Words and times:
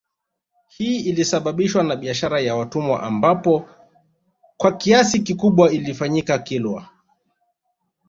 Hii 0.67 0.99
ilisababishwa 0.99 1.83
na 1.83 1.95
bishara 1.95 2.39
ya 2.39 2.55
watumwa 2.55 3.03
ambapo 3.03 3.69
kwa 4.57 4.71
kiasi 4.77 5.19
kikubwa 5.19 5.71
ilifanyika 5.71 6.39
Kilwa 6.39 6.89